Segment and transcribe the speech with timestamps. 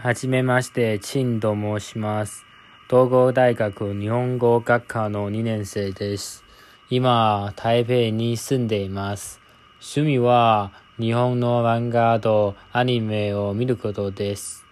[0.00, 2.46] はじめまして、陳と申します。
[2.88, 6.44] 東郷大学日本語学科の2年生です。
[6.88, 9.40] 今、台北に住んでいます。
[9.80, 14.64] 趣味は日本の漫画とアニメを見ることです。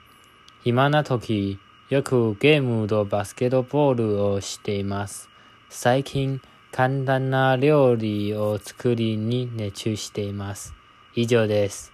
[0.63, 1.59] 暇な時、
[1.89, 5.29] よくゲームとバスケットボールをしています。
[5.69, 6.41] 最近、
[6.71, 10.73] 簡単な料理を作りに熱中しています。
[11.17, 11.93] 以上です。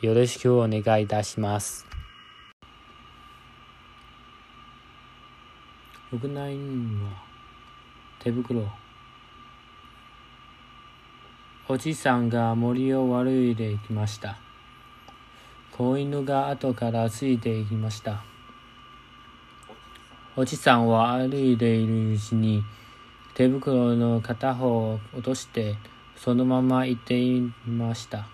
[0.00, 1.91] よろしくお願いいたします。
[6.14, 7.08] 屋内には
[8.18, 8.68] 手袋。
[11.66, 14.36] おじさんが森を歩いていきました。
[15.70, 18.22] 子犬が後からついていきました。
[20.36, 22.62] おじさんは歩いているうちに
[23.32, 25.76] 手袋の片方を落として
[26.14, 28.26] そのまま行っていました。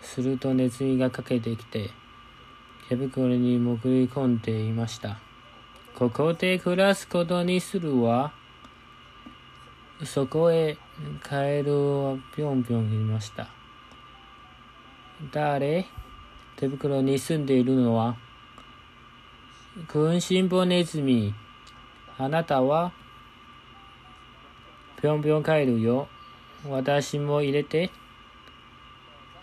[0.00, 1.90] するとネズミがかけてきて
[2.88, 5.18] 手袋に潜り込んでいました。
[6.00, 8.32] ここで暮らすことにするわ。
[10.02, 10.78] そこへ
[11.22, 13.48] カエルはぴょんぴょんいました。
[15.30, 15.84] 誰？
[16.56, 18.16] 手袋に住んでいるのは？
[19.88, 21.34] 君信坊ネズミ。
[22.16, 22.92] あなたは？
[25.02, 26.08] ぴょんぴょん帰るよ。
[26.66, 27.90] 私も入れて。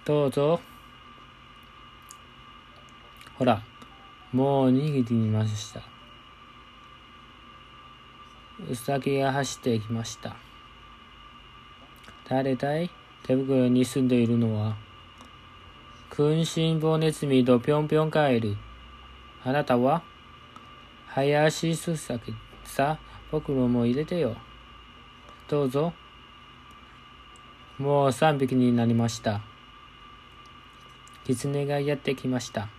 [0.06, 0.60] どうぞ。
[3.38, 3.62] ほら、
[4.34, 5.97] もう逃げていました。
[8.60, 10.36] うさぎが走ってきました。
[12.28, 12.90] 誰だい？
[13.24, 14.76] 手袋に住んでいるのは、
[16.10, 18.58] 君信坊ネズミとぴょんぴょんカエル。
[19.44, 20.02] あなたは？
[21.10, 22.98] 林すさきさ、
[23.32, 24.36] 僕のも入れてよ。
[25.48, 25.94] どうぞ。
[27.78, 29.42] もう三匹になりました。
[31.26, 32.70] 狐がやってきました。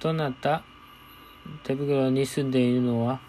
[0.00, 0.62] どなた？
[1.64, 3.20] 手袋に住んでいるのは？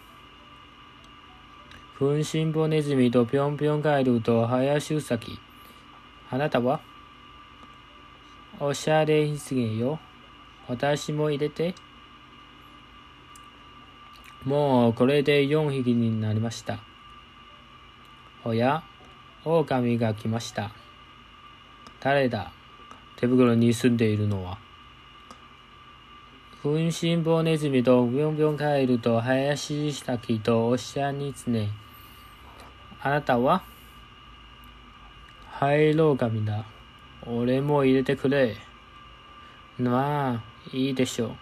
[1.98, 5.40] 君信坊ネズミとぴょんぴょんカエルと林うさぎ。
[6.30, 6.82] あなたは？
[8.60, 9.98] おしゃれひつげよ。
[10.68, 11.74] 私も入れて。
[14.44, 16.80] もうこれで4匹になりました。
[18.44, 18.84] おや、
[19.46, 20.72] 狼が来ました。
[22.02, 22.52] 誰だ？
[23.16, 24.58] 手袋に住んでいるのは。
[26.62, 31.70] 君信坊ネズミとぴょんぴょんカエルと林下きとおしゃにつね。
[33.02, 33.64] あなたは？
[35.52, 36.66] はい、狼だ。
[37.26, 38.56] 俺も入れてくれ。
[39.80, 41.36] まあ、いいでしょ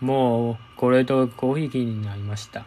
[0.00, 0.04] う。
[0.04, 2.64] もう、これと5匹になりました。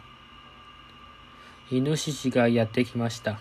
[1.70, 3.38] イノシシがやってきました。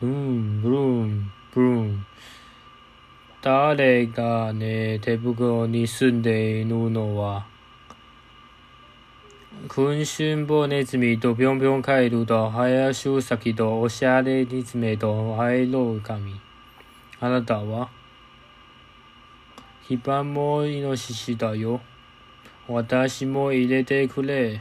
[0.00, 2.06] ブーン、ブルーン、ブルーン。
[3.40, 7.46] 誰がね、手袋に住んでいるのは、
[9.66, 16.40] 君信坊ネズミとぴょんぴょんカエルと林うさぎとおしゃれリズメとハイロウカミ。
[17.18, 17.90] あなたは
[19.82, 21.80] ヒバもイノシシだよ。
[22.68, 24.60] 私も入れてくれ。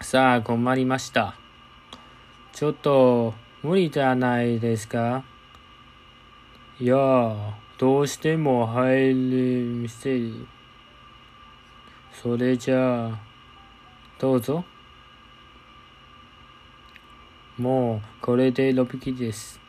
[0.00, 1.36] さあ、困りました。
[2.52, 5.22] ちょっと、無理じゃないですか？
[6.80, 9.14] いやあ、どうしても入れ
[9.62, 10.48] みせる。
[12.20, 13.18] それじゃあ、
[14.18, 14.64] どうぞ。
[17.58, 19.60] もう、これで6匹です。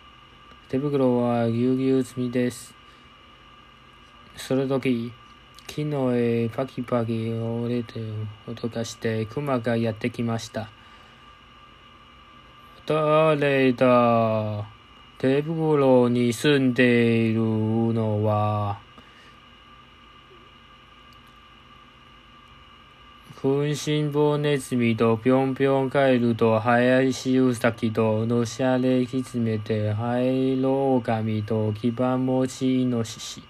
[0.69, 2.73] 手袋はぎゅうぎゅう済みです。
[4.35, 5.11] その時、
[5.67, 7.99] 木の絵パキパキ折れて
[8.47, 10.69] 音がして熊がやってきました。
[12.85, 14.65] 誰だ？
[15.17, 18.79] 手袋に住んでいるのは、
[23.43, 33.43] 君信坊ネズミとぴょんぴょんカエルと林うさぎとのしゃれひつめてハイロオカミとキバモチイノシシ。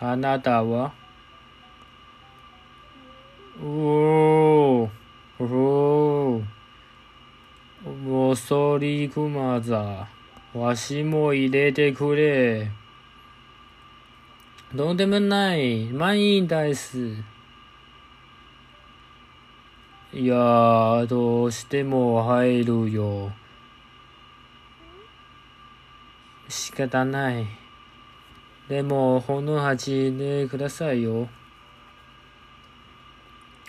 [0.00, 0.92] あなたは？
[3.62, 4.90] うおー、
[5.38, 6.44] おー、
[7.88, 10.08] もそりくまざ。
[10.52, 12.72] わしも入れてくれ。
[14.74, 15.84] どうでもない。
[15.84, 17.37] まいいんです。
[20.10, 23.30] いやー、どうしても入るよ。
[26.48, 27.46] 仕方ない。
[28.70, 31.28] でも、ほの8でくださいよ。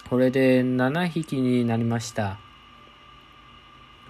[0.09, 2.39] これで7匹になりました。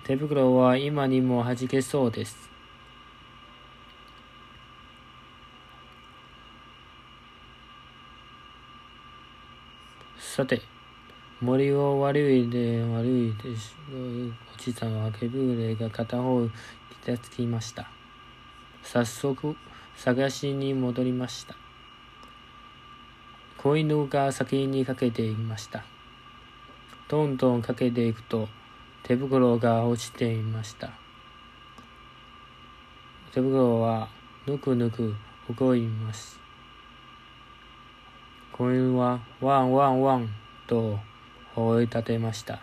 [0.03, 2.37] 手袋は今にも弾けそうです。
[10.19, 10.78] さて。
[11.41, 16.45] 森を悪いで悪いでしおじさんは毛ぶれが片方
[17.01, 17.89] 気がつきました。
[18.83, 19.55] 早速
[19.95, 21.55] 探しに戻りました。
[23.57, 25.85] 子犬が先にかけていました。
[27.07, 28.49] どんどんかけていくと
[29.03, 30.91] 手袋が落ちていました。
[33.33, 34.09] 手袋は
[34.45, 35.15] ぬくぬく
[35.57, 36.37] 動います。
[38.51, 40.29] 子犬はワンワンワン
[40.67, 40.99] と
[41.55, 42.59] 追い立てました。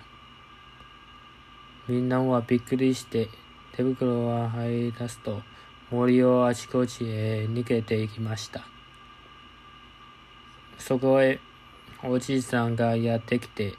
[1.88, 3.28] みんなはびっくりして
[3.72, 5.42] 手袋を入り出すと
[5.90, 8.62] 森をあちこちへ逃げていきました。
[10.78, 11.38] そこへ
[12.02, 13.74] おじいさんがやってきて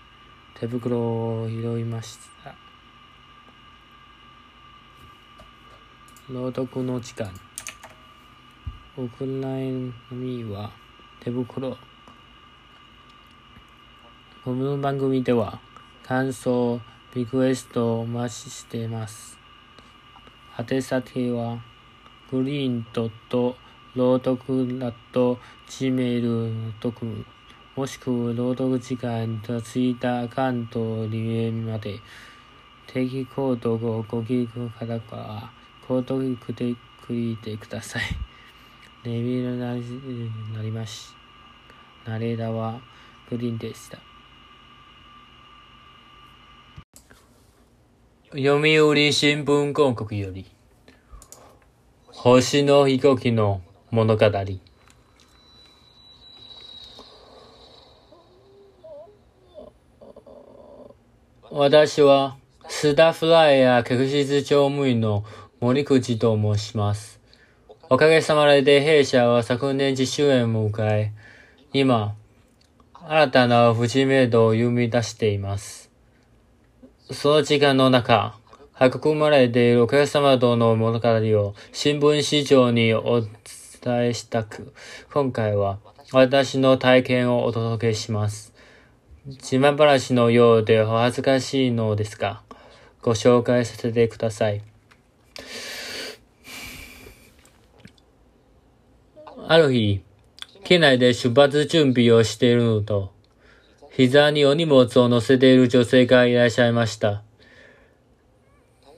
[0.59, 2.56] 手袋を拾いました。
[6.30, 7.31] 朗読の時間。
[8.98, 9.71] ウクライ
[10.12, 10.71] ナは
[11.19, 11.77] 手袋。
[14.47, 15.59] この番組では
[16.03, 16.79] 感想、
[17.13, 19.38] リクエストをお待ちしています。
[20.57, 21.61] 宛先は
[22.31, 23.57] グリーンドット
[23.94, 27.25] 朗読ラット gmail.com
[27.75, 32.00] もしくは朗読時間とツイッターアカウントリエまで
[32.88, 35.51] 定期コードをご記憶からか
[35.85, 36.73] コードをくで
[37.05, 38.03] くいてください。
[39.03, 41.09] レビューになりまし。
[42.05, 42.79] ナレーダーは
[43.29, 44.06] グリーンでした。
[48.31, 50.45] 読売新聞広告より
[52.09, 54.25] 星の飛行機の物語。
[61.50, 62.35] 私は、
[62.68, 65.24] スタッフライヤー客室乗務員の
[65.62, 67.21] 森口と申します。
[67.89, 71.13] おかげさまで弊社は昨年10周年を迎え、
[71.71, 72.13] 今、
[73.07, 75.87] 新たな節目度を生み出しています。
[77.09, 78.38] その時間の中、
[78.81, 83.30] 育まれているお客様との物語を新聞市場にお伝
[84.09, 84.74] えしたく、
[85.13, 85.80] 今回は
[86.12, 88.54] 私の体験をお届けします。
[89.25, 92.42] 自慢話のようでお恥ずかしいのですが、
[93.01, 94.62] ご紹介させてください。
[99.48, 100.01] ある日、
[100.65, 103.13] 機内で出発準備をしているのと、
[103.97, 107.23] 膝にお荷物を乗せている女性がいらっしゃいました。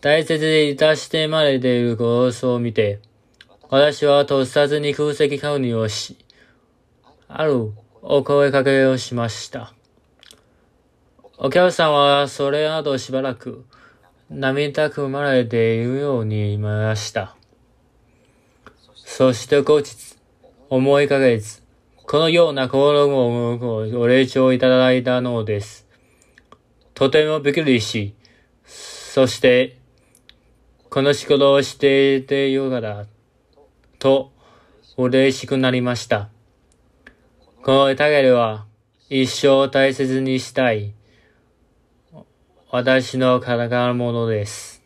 [0.02, 3.00] 大切でいたしてまれている様子を見て、
[3.70, 6.18] 私はとっさずに空席確認をし、
[7.30, 9.74] あるお声かけをしました。
[11.38, 13.64] お客さんはそれなどしばらく
[14.30, 17.38] 涙くまれているようにいました。
[18.96, 20.18] そして後日、
[20.70, 21.69] 思いかけず、
[22.10, 25.86] このような心をご礼状いただいたのです。
[26.96, 28.16] とてもびっくりし、
[28.66, 29.78] そして
[30.90, 33.06] この仕事をしていてよかった、
[34.00, 34.32] と、
[34.98, 36.30] 嬉しくなりました。
[37.62, 38.66] このタゲルは、
[39.12, 40.96] 一生大切にしたい、
[42.72, 44.79] 私の体のものです。